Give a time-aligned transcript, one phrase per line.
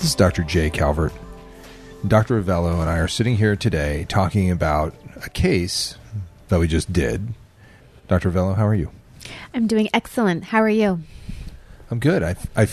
[0.00, 0.44] This is Dr.
[0.44, 1.12] Jay Calvert.
[2.08, 2.42] Dr.
[2.42, 5.98] Rovelo and I are sitting here today talking about a case
[6.48, 7.34] that we just did.
[8.08, 8.30] Dr.
[8.30, 8.90] Rovelo, how are you?
[9.52, 10.44] I'm doing excellent.
[10.44, 11.00] How are you?
[11.90, 12.22] I'm good.
[12.22, 12.66] I, I,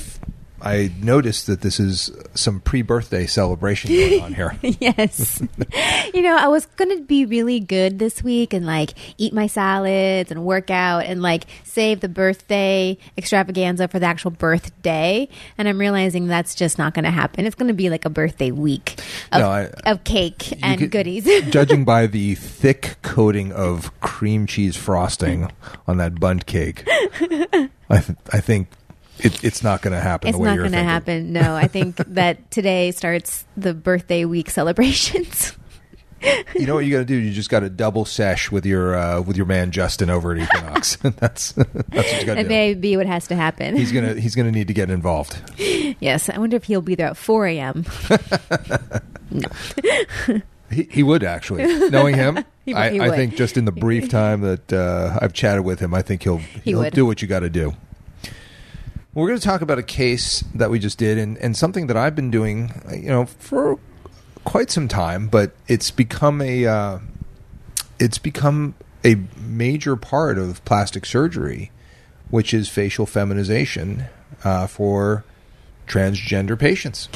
[0.62, 4.56] I noticed that this is some pre-birthday celebration going on here.
[4.62, 5.42] yes.
[6.14, 9.46] you know, I was going to be really good this week and like eat my
[9.48, 15.30] salads and work out and like save the birthday extravaganza for the actual birthday.
[15.60, 17.46] And I'm realizing that's just not going to happen.
[17.46, 19.00] It's going to be like a birthday week
[19.32, 21.26] of, No, I- of cake and could- goodies.
[21.52, 25.52] Judging by the thick coating of cream cheese frosting
[25.88, 27.70] on that bundt cake, I,
[28.00, 28.70] th- I think
[29.20, 30.30] it, it's not going to happen.
[30.30, 31.34] it's the way not going to happen.
[31.34, 35.54] No, I think that today starts the birthday week celebrations.
[36.56, 37.16] You know what you got to do?
[37.16, 40.42] You just got to double sesh with your uh, with your man Justin over at
[40.42, 40.96] Equinox.
[41.02, 42.50] that's that's what you got to do.
[42.50, 43.76] may be what has to happen.
[43.76, 45.40] He's gonna he's gonna need to get involved.
[46.00, 46.28] yes.
[46.30, 47.86] I wonder if he'll be there at 4 a.m.
[50.70, 52.44] He, he would actually, knowing him.
[52.66, 55.80] He I, he I think just in the brief time that uh, I've chatted with
[55.80, 57.74] him, I think he'll he'll do what you got to do.
[59.18, 61.98] We're going to talk about a case that we just did, and, and something that
[61.98, 63.80] I've been doing, you know, for
[64.44, 67.00] quite some time, but it's become a uh,
[67.98, 71.72] it's become a major part of plastic surgery,
[72.30, 74.06] which is facial feminization
[74.44, 75.26] uh, for
[75.88, 77.10] transgender patients.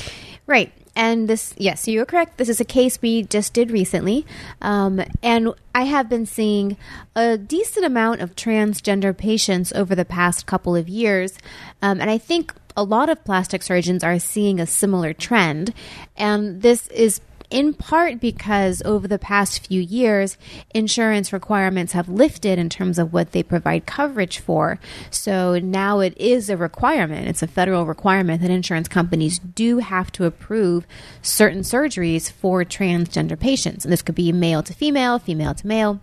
[0.52, 0.74] Right.
[0.98, 2.38] And this, yes, you're correct.
[2.38, 4.26] This is a case we just did recently.
[4.62, 6.76] Um, and I have been seeing
[7.16, 11.38] a decent amount of transgender patients over the past couple of years.
[11.82, 15.74] Um, and I think a lot of plastic surgeons are seeing a similar trend.
[16.18, 20.38] And this is in part because over the past few years,
[20.74, 24.80] insurance requirements have lifted in terms of what they provide coverage for.
[25.10, 30.12] So now it is a requirement, it's a federal requirement that insurance companies do have
[30.14, 30.88] to approve
[31.22, 33.86] certain surgeries for transgender patients.
[33.86, 36.00] And this could be male to female, female to male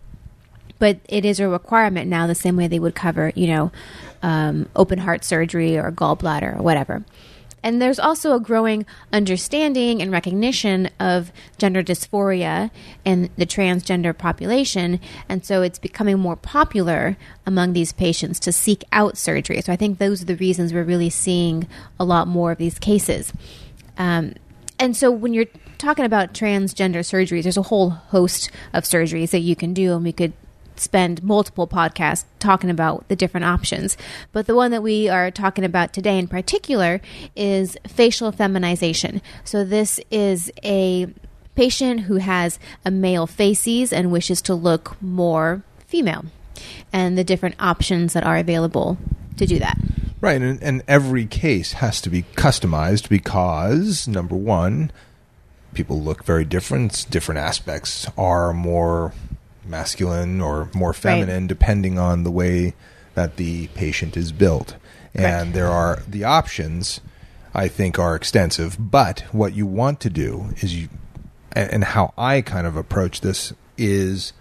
[0.78, 3.72] but it is a requirement now the same way they would cover you know
[4.22, 7.04] um, open heart surgery or gallbladder or whatever
[7.62, 12.70] and there's also a growing understanding and recognition of gender dysphoria
[13.04, 15.00] in the transgender population.
[15.28, 19.60] And so it's becoming more popular among these patients to seek out surgery.
[19.60, 21.66] So i think those are the reasons we're really seeing
[21.98, 23.32] a lot more of these cases.
[23.96, 24.34] Um,
[24.78, 25.46] and so when you're
[25.78, 30.04] talking about transgender surgeries, there's a whole host of surgeries that you can do, and
[30.04, 30.32] we could
[30.80, 33.96] spend multiple podcasts talking about the different options.
[34.32, 37.00] But the one that we are talking about today in particular
[37.36, 39.20] is facial feminization.
[39.44, 41.08] So this is a
[41.54, 46.24] patient who has a male facies and wishes to look more female,
[46.92, 48.96] and the different options that are available
[49.36, 49.76] to do that.
[50.20, 54.90] Right, and, and every case has to be customized because number one,
[55.74, 57.06] people look very different.
[57.08, 59.12] Different aspects are more
[59.68, 62.74] masculine or more feminine depending on the way
[63.14, 64.76] that the patient is built.
[65.14, 67.00] And there are the options.
[67.54, 70.88] I think are extensive, but what you want to do is you,
[71.52, 74.32] and, and how I kind of approach this is,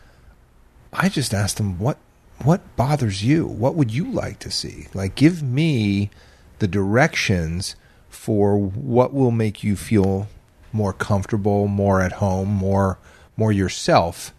[0.93, 1.97] I just ask them what
[2.43, 3.47] what bothers you?
[3.47, 4.87] What would you like to see?
[4.93, 6.11] Like, give me
[6.59, 7.75] the directions
[8.09, 10.27] for what will make you feel
[10.71, 12.99] more comfortable, more at home, more
[13.35, 14.33] more yourself,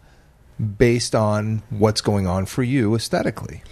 [0.59, 3.63] based on what's going on for you aesthetically.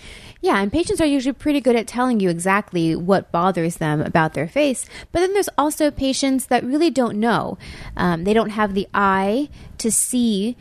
[0.41, 4.35] Yeah, and patients are usually pretty good at telling you exactly what bothers them about
[4.35, 4.87] their face.
[5.11, 7.59] But then there's also patients that really don't know.
[7.97, 9.49] Um, they don't have the eye
[9.79, 10.57] to see,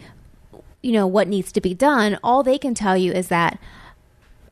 [0.81, 2.17] you know, what needs to be done.
[2.23, 3.59] All they can tell you is that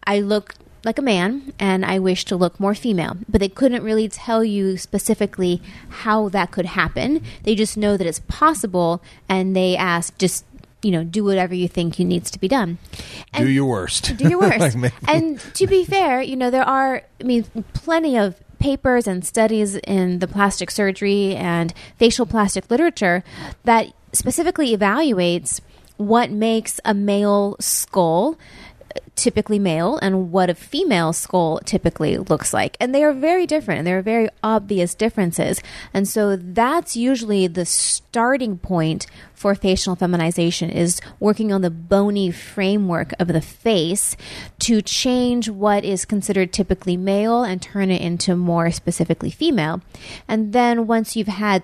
[0.05, 0.55] I look
[0.85, 3.17] like a man and I wish to look more female.
[3.27, 7.23] But they couldn't really tell you specifically how that could happen.
[7.43, 10.45] They just know that it's possible and they ask just
[10.83, 12.77] you know, do whatever you think you needs to be done.
[13.35, 14.15] do your worst.
[14.17, 14.75] Do your worst.
[14.77, 19.25] Like, and to be fair, you know, there are, I mean, plenty of papers and
[19.25, 23.23] studies in the plastic surgery and facial plastic literature
[23.63, 25.59] that specifically evaluates
[25.97, 28.37] what makes a male skull
[29.15, 32.75] typically male and what a female skull typically looks like.
[32.79, 35.61] And they are very different and there are very obvious differences.
[35.93, 42.31] And so that's usually the starting point for facial feminization is working on the bony
[42.31, 44.15] framework of the face
[44.59, 49.81] to change what is considered typically male and turn it into more specifically female.
[50.27, 51.63] And then once you've had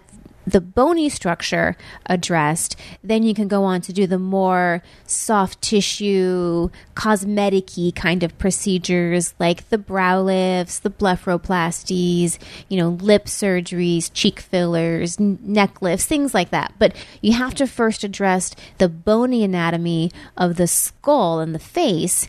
[0.51, 1.75] the bony structure
[2.05, 8.37] addressed, then you can go on to do the more soft tissue, cosmetic kind of
[8.37, 16.05] procedures like the brow lifts, the blepharoplasties, you know, lip surgeries, cheek fillers, neck lifts,
[16.05, 16.73] things like that.
[16.79, 22.27] But you have to first address the bony anatomy of the skull and the face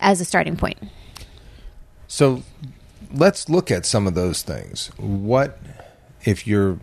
[0.00, 0.78] as a starting point.
[2.06, 2.42] So
[3.12, 4.88] let's look at some of those things.
[4.96, 5.58] What
[6.24, 6.78] if you're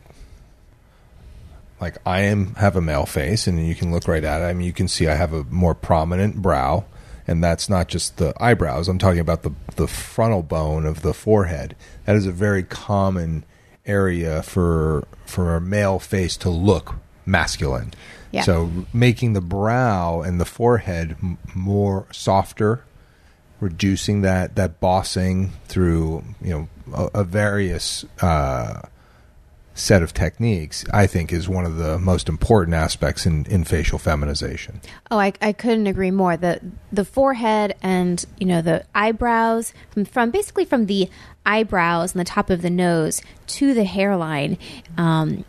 [1.81, 4.45] like I am have a male face, and you can look right at it.
[4.45, 6.85] I mean, you can see I have a more prominent brow,
[7.27, 8.87] and that's not just the eyebrows.
[8.87, 11.75] I'm talking about the the frontal bone of the forehead.
[12.05, 13.43] That is a very common
[13.85, 16.95] area for for a male face to look
[17.25, 17.93] masculine.
[18.31, 18.43] Yeah.
[18.43, 22.83] So making the brow and the forehead m- more softer,
[23.59, 28.81] reducing that that bossing through you know a, a various uh,
[29.73, 33.97] set of techniques, I think is one of the most important aspects in, in facial
[33.97, 34.81] feminization.
[35.09, 36.37] Oh, I, I couldn't agree more.
[36.37, 36.59] The
[36.91, 41.09] the forehead and you know the eyebrows from, from basically from the
[41.45, 44.57] eyebrows and the top of the nose to the hairline
[44.97, 45.43] um,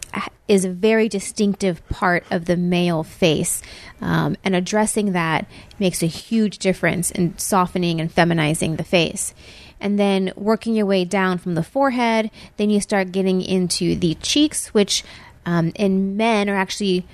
[0.49, 3.61] is a very distinctive part of the male face,
[4.01, 5.47] um, and addressing that
[5.79, 9.35] makes a huge difference in softening and feminizing the face
[9.83, 12.31] and then working your way down from the forehead.
[12.57, 15.05] Then you start getting into the cheeks, which
[15.45, 17.05] um, in men are actually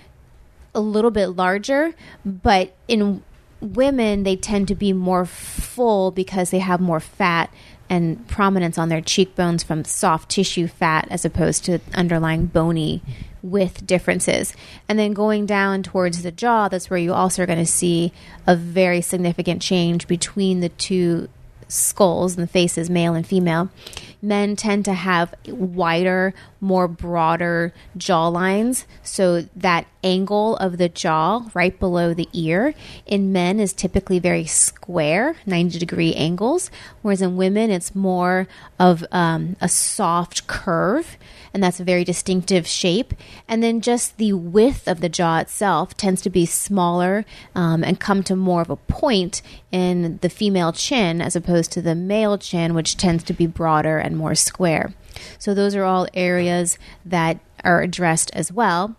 [0.75, 1.95] a little bit larger,
[2.25, 3.25] but in
[3.61, 7.53] women they tend to be more full because they have more fat
[7.91, 13.03] and prominence on their cheekbones from soft tissue fat as opposed to underlying bony
[13.43, 14.53] with differences.
[14.89, 18.13] And then going down towards the jaw, that's where you also are going to see
[18.47, 21.29] a very significant change between the two
[21.69, 23.71] skulls and the faces, male and female,
[24.21, 28.87] men tend to have wider, more broader jaw lines.
[29.03, 32.75] So that angle of the jaw right below the ear
[33.07, 36.71] in men is typically very square, 90 degree angles,
[37.03, 38.49] whereas in women it's more
[38.79, 41.17] of um, a soft curve
[41.59, 43.13] and that's a very distinctive shape.
[43.49, 47.25] And then just the width of the jaw itself tends to be smaller
[47.57, 51.83] um, and come to more of a point in the female chin as opposed to
[51.83, 54.95] the male chin, which tends to be broader and more square.
[55.41, 58.95] So those are all areas that are addressed as well.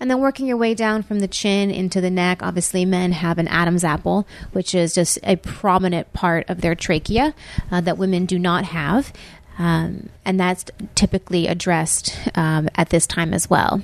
[0.00, 3.36] And then working your way down from the chin into the neck, obviously, men have
[3.36, 7.34] an Adam's apple, which is just a prominent part of their trachea
[7.70, 9.12] uh, that women do not have.
[9.58, 10.64] Um, and that's
[10.94, 13.82] typically addressed um, at this time as well.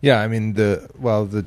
[0.00, 1.44] Yeah, I mean the well the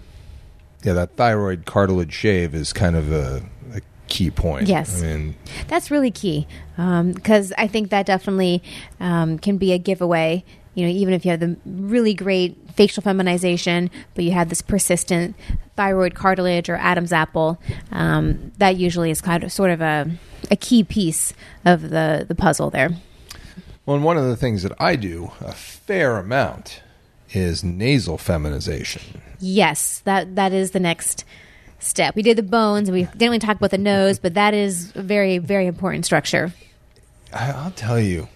[0.84, 3.44] yeah that thyroid cartilage shave is kind of a,
[3.74, 4.68] a key point.
[4.68, 5.36] Yes, I mean
[5.68, 8.64] that's really key because um, I think that definitely
[9.00, 10.44] um, can be a giveaway.
[10.74, 14.62] You know, even if you have the really great facial feminization, but you have this
[14.62, 15.36] persistent
[15.76, 17.62] thyroid cartilage or Adam's apple,
[17.92, 20.10] um, that usually is kind of sort of a,
[20.50, 21.34] a key piece
[21.66, 22.90] of the the puzzle there.
[23.92, 26.82] Well, and one of the things that I do a fair amount
[27.34, 29.22] is nasal feminization.
[29.42, 31.26] Yes, that that is the next
[31.80, 32.16] step.
[32.16, 32.90] We did the bones.
[32.90, 36.54] We didn't really talk about the nose, but that is a very very important structure.
[37.34, 38.30] I'll tell you,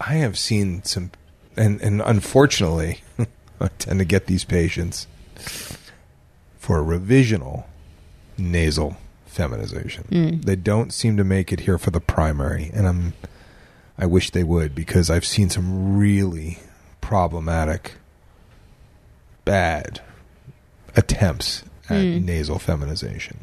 [0.00, 1.10] I have seen some,
[1.56, 3.00] and and unfortunately,
[3.60, 5.08] I tend to get these patients
[6.56, 7.64] for a revisional
[8.38, 10.04] nasal feminization.
[10.04, 10.44] Mm.
[10.44, 13.14] They don't seem to make it here for the primary, and I'm
[13.98, 16.58] I wish they would because I've seen some really
[17.00, 17.94] problematic,
[19.44, 20.00] bad
[20.94, 22.24] attempts at Mm.
[22.24, 23.38] nasal feminization.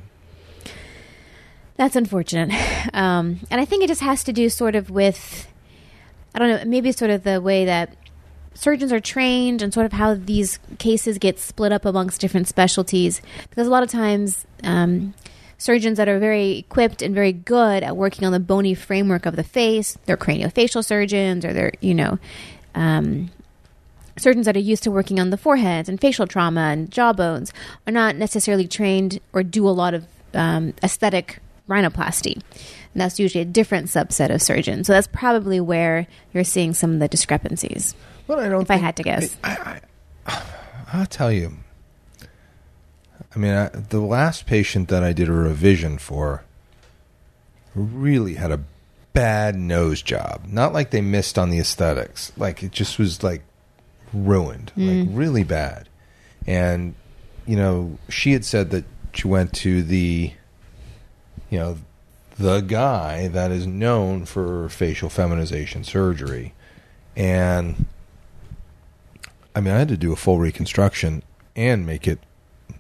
[1.78, 2.52] That's unfortunate.
[2.94, 5.48] Um, and I think it just has to do sort of with,
[6.36, 7.96] I don't know, maybe sort of the way that
[8.54, 13.22] surgeons are trained and sort of how these cases get split up amongst different specialties.
[13.50, 15.16] Because a lot of times, um,
[15.58, 19.36] surgeons that are very equipped and very good at working on the bony framework of
[19.36, 22.20] the face, they're craniofacial surgeons or they're, you know,
[22.76, 23.30] um,
[24.18, 27.52] surgeons that are used to working on the foreheads and facial trauma and jawbones
[27.88, 32.36] are not necessarily trained or do a lot of um, aesthetic rhinoplasty.
[32.36, 34.88] And that's usually a different subset of surgeons.
[34.88, 37.96] So that's probably where you're seeing some of the discrepancies.
[38.28, 38.62] Well, I don't.
[38.62, 39.36] If I had to guess.
[39.44, 39.82] I,
[40.28, 40.44] I,
[40.94, 41.58] I'll tell you.
[43.36, 46.44] I mean, I, the last patient that I did a revision for
[47.74, 48.64] really had a
[49.14, 50.44] bad nose job.
[50.48, 52.32] Not like they missed on the aesthetics.
[52.38, 53.44] Like it just was like
[54.14, 55.18] ruined, like mm.
[55.18, 55.90] really bad.
[56.46, 56.96] And
[57.46, 60.34] you know, she had said that she went to the
[61.50, 61.78] you know,
[62.38, 66.54] the guy that is known for facial feminization surgery.
[67.16, 67.86] And
[69.56, 71.22] I mean, I had to do a full reconstruction
[71.56, 72.20] and make it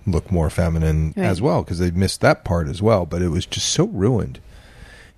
[0.05, 1.25] look more feminine Right.
[1.25, 3.05] as well because they missed that part as well.
[3.05, 4.39] But it was just so ruined.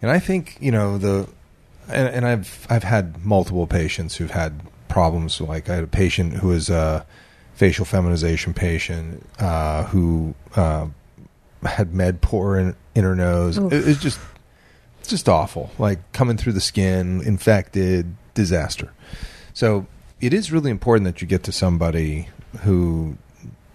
[0.01, 1.27] And I think you know the,
[1.87, 5.39] and, and I've I've had multiple patients who've had problems.
[5.41, 7.05] Like I had a patient who was a
[7.55, 10.87] facial feminization patient uh, who uh,
[11.63, 13.57] had Medpor in, in her nose.
[13.57, 13.71] Oof.
[13.71, 14.19] It, it's just
[14.99, 15.71] it's just awful.
[15.79, 18.91] Like coming through the skin, infected, disaster.
[19.53, 19.87] So
[20.21, 22.27] it is really important that you get to somebody
[22.61, 23.17] who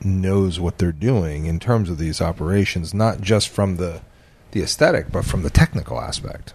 [0.04, 4.00] knows what they're doing in terms of these operations, not just from the
[4.52, 6.54] the aesthetic, but from the technical aspect.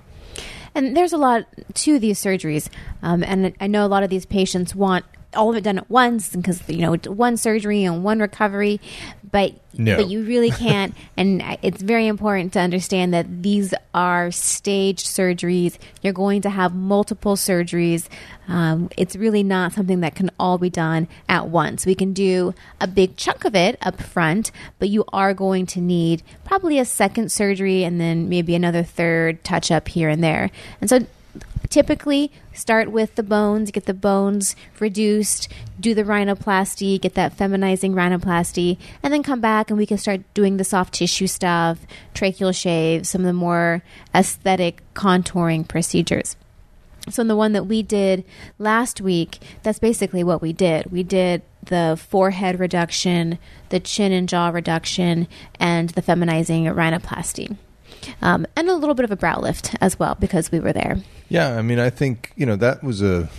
[0.74, 2.70] And there's a lot to these surgeries,
[3.02, 5.90] um, and I know a lot of these patients want all of it done at
[5.90, 8.82] once because you know one surgery and one recovery,
[9.36, 9.98] but No.
[9.98, 10.96] but you really can't.
[11.18, 15.78] and it's very important to understand that these are staged surgeries.
[16.02, 18.08] You're going to have multiple surgeries.
[18.48, 21.86] Um, it's really not something that can all be done at once.
[21.86, 25.82] We can do a big chunk of it up front, but you are going to
[25.82, 30.50] need probably a second surgery and then maybe another third touch up here and there.
[30.80, 31.00] And so
[31.76, 37.92] typically start with the bones get the bones reduced do the rhinoplasty get that feminizing
[37.92, 41.80] rhinoplasty and then come back and we can start doing the soft tissue stuff
[42.14, 46.38] tracheal shave some of the more aesthetic contouring procedures
[47.10, 48.26] so in the one that we did
[48.58, 50.92] last week, that's basically what we did.
[50.92, 53.38] We did the forehead reduction,
[53.70, 55.28] the chin and jaw reduction,
[55.60, 57.58] and the feminizing rhinoplasty.
[58.22, 60.98] Um, and a little bit of a brow lift as well because we were there.
[61.30, 63.30] Yeah, I mean, I think you know that was a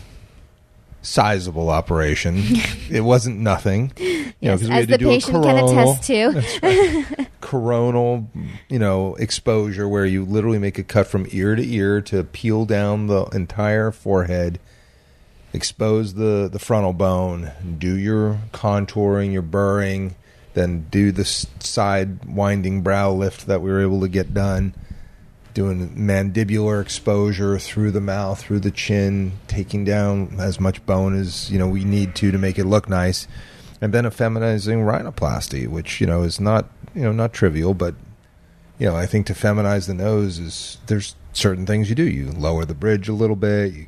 [1.02, 2.36] sizable operation.
[2.90, 3.92] it wasn't nothing.
[3.96, 6.44] You know, Yes, we as had to the do a patient can attest to.
[6.62, 7.28] Right.
[7.40, 8.28] coronal,
[8.68, 12.64] you know, exposure where you literally make a cut from ear to ear to peel
[12.64, 14.58] down the entire forehead,
[15.52, 20.16] expose the the frontal bone, do your contouring, your burring,
[20.56, 24.74] then do the side winding brow lift that we were able to get done.
[25.52, 31.50] Doing mandibular exposure through the mouth, through the chin, taking down as much bone as
[31.50, 33.28] you know we need to to make it look nice
[33.80, 37.94] and then a feminizing rhinoplasty, which you know is not you know not trivial, but
[38.78, 42.08] you know I think to feminize the nose is there's certain things you do.
[42.08, 43.86] You lower the bridge a little bit, you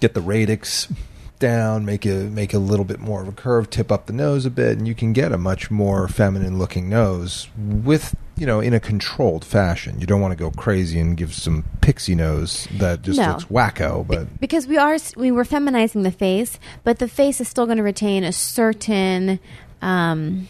[0.00, 0.88] get the radix
[1.38, 4.46] down, make a make a little bit more of a curve, tip up the nose
[4.46, 8.60] a bit, and you can get a much more feminine looking nose with you know
[8.60, 10.00] in a controlled fashion.
[10.00, 13.28] You don't want to go crazy and give some pixie nose that just No.
[13.32, 17.48] looks wacko, but because we are we were feminizing the face, but the face is
[17.48, 19.38] still going to retain a certain
[19.82, 20.48] um,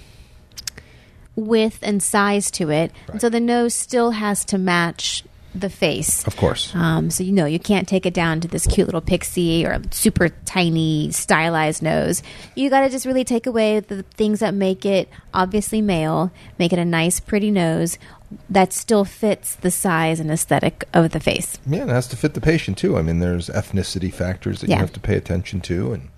[1.37, 3.21] width and size to it, and Right.
[3.21, 5.25] so the nose still has to match
[5.55, 6.27] the face.
[6.27, 6.75] of course.
[6.75, 9.81] Um, so you know you can't take it down to this cute little pixie or
[9.91, 12.23] super tiny stylized nose.
[12.57, 16.73] You got to just really take away the things that make it obviously male, make
[16.73, 17.99] it a nice, pretty nose
[18.51, 21.57] that still fits the size and aesthetic of the face.
[21.67, 22.97] Yeah, it has to fit the patient too.
[22.99, 24.77] I mean, there's ethnicity factors that Yeah.
[24.77, 26.09] you have to pay attention to, and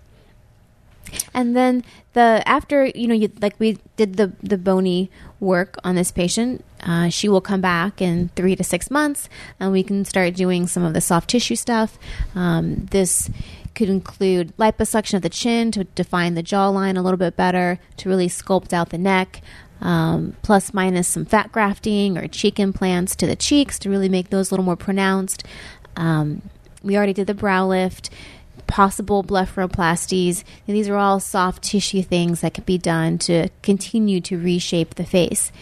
[1.36, 5.94] And then the after you know you like we did the the bony work on
[5.94, 9.28] this patient, uh, she will come back in three to six months,
[9.60, 11.98] and we can start doing some of the soft tissue stuff.
[12.34, 13.28] Um, this
[13.74, 18.08] could include liposuction of the chin to define the jawline a little bit better, to
[18.08, 19.42] really sculpt out the neck.
[19.78, 24.30] Um, plus minus some fat grafting or cheek implants to the cheeks to really make
[24.30, 25.44] those a little more pronounced.
[25.96, 26.40] Um,
[26.82, 28.08] we already did the brow lift
[28.66, 30.44] possible blepharoplasties.
[30.66, 34.94] And these are all soft tissue things that can be done to continue to reshape
[34.94, 35.52] the face.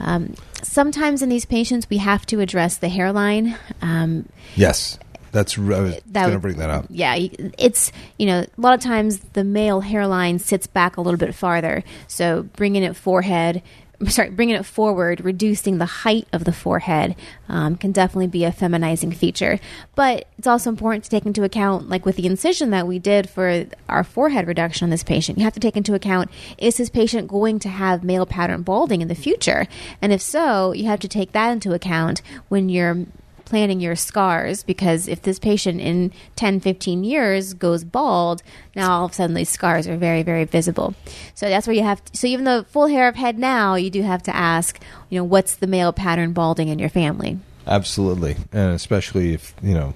[0.00, 3.56] Um, sometimes in these patients, we have to address the hairline.
[3.80, 4.98] Um, yes,
[5.30, 6.86] that's I was That going to bring that up.
[6.90, 11.18] yeah, it's, you know, a lot of times the male hairline sits back a little
[11.18, 11.84] bit farther.
[12.06, 13.62] So bringing it forehead,
[14.08, 17.14] sorry, bringing it forward, reducing the height of the forehead
[17.48, 19.58] um, can definitely be a feminizing feature.
[19.94, 23.28] But it's also important to take into account, like with the incision that we did
[23.28, 26.90] for our forehead reduction on this patient, you have to take into account is this
[26.90, 29.66] patient going to have male pattern balding in the future?
[30.00, 33.06] And if so, you have to take that into account when you're
[33.52, 38.42] planning your scars because if this patient in 10, 15 years goes bald,
[38.74, 40.94] now all of a sudden these scars are very, very visible.
[41.34, 43.90] So that's where you have to, so even though full hair of head now, you
[43.90, 44.80] do have to ask,
[45.10, 47.40] you know, what's the male pattern balding in your family?
[47.66, 49.92] Absolutely, and especially if you know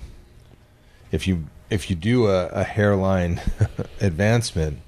[1.10, 3.40] if you if you do a, a hairline
[4.02, 4.80] advancement,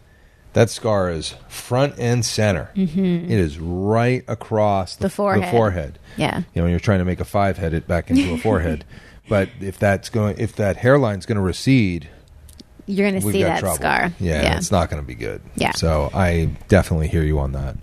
[0.54, 2.70] that scar is front and center.
[2.74, 3.30] Mm-hmm.
[3.30, 5.42] It is right across the, The forehead.
[5.44, 5.98] The forehead.
[6.16, 6.38] Yeah.
[6.38, 8.84] You know, when you're trying to make a five head it back into a forehead.
[9.28, 12.08] But if that's going, if that hairline's going to recede,
[12.86, 13.76] You're going to see that trouble.
[13.76, 14.12] scar.
[14.18, 15.42] Yeah, it's not going to be good.
[15.54, 15.72] Yeah.
[15.72, 17.76] So I definitely hear you on that.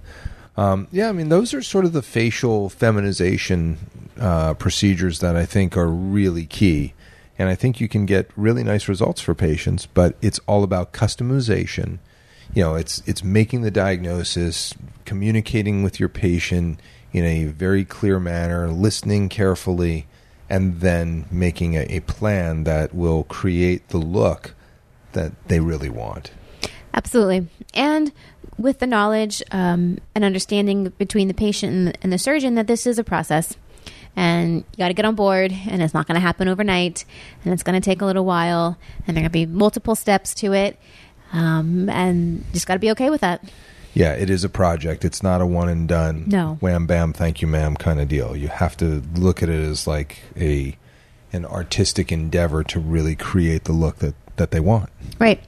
[0.58, 3.78] Um, yeah, I mean, those are sort of the facial feminization
[4.20, 6.94] uh, procedures that I think are really key.
[7.38, 10.94] And I think you can get really nice results for patients, but it's all about
[10.94, 12.00] customization.
[12.56, 14.74] You know, it's it's making the diagnosis,
[15.06, 16.80] communicating with your patient
[17.14, 20.08] in a very clear manner, listening carefully,
[20.50, 24.56] and then making a, a plan that will create the look
[25.12, 26.32] that they really want.
[26.94, 27.48] Absolutely.
[27.74, 28.14] And
[28.58, 32.68] with the knowledge um, and understanding between the patient and the, and the surgeon that
[32.68, 33.58] this is a process
[34.16, 37.04] and you got to get on board and it's not going to happen overnight
[37.44, 39.96] and it's going to take a little while and there are going to be multiple
[39.96, 40.80] steps to it
[41.36, 43.44] um, and just got to be okay with that.
[43.94, 45.06] Yeah, it is a project.
[45.06, 46.26] It's not a one and done.
[46.28, 46.58] No.
[46.60, 48.36] Wham bam, thank you, ma'am kind of deal.
[48.36, 50.78] You have to look at it as like a
[51.32, 54.90] an artistic endeavor to really create the look that, that they want.
[55.20, 55.44] Right.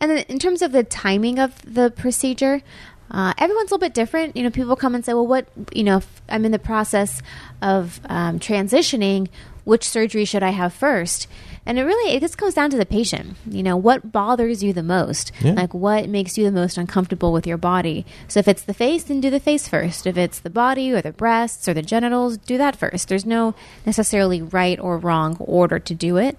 [0.00, 2.62] And then in terms of the timing of the procedure,
[3.10, 4.36] uh, everyone's a little bit different.
[4.36, 7.22] You know, people come and say, well, what, you know, if I'm in the process
[7.62, 9.28] of um, transitioning,
[9.64, 11.26] which surgery should I have first?
[11.66, 13.36] And it really, it just comes down to the patient.
[13.48, 15.32] You know, what bothers you the most?
[15.40, 15.52] Yeah.
[15.52, 18.04] Like, what makes you the most uncomfortable with your body?
[18.28, 20.06] So if it's the face, then do the face first.
[20.06, 23.08] If it's the body or the breasts or the genitals, do that first.
[23.08, 23.54] There's no
[23.86, 26.36] necessarily right or wrong order to do it.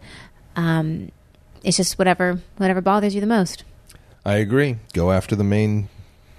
[0.56, 1.12] Um,
[1.64, 3.64] it's just whatever whatever bothers you the most.
[4.24, 4.78] I agree.
[4.94, 5.90] Go after the main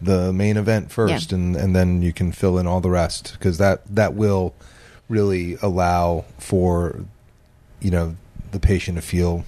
[0.01, 1.39] the main event first Yeah.
[1.39, 4.55] and, and then you can fill in all the rest because that that will
[5.09, 7.01] really allow for
[7.81, 8.17] you know
[8.53, 9.45] the patient to feel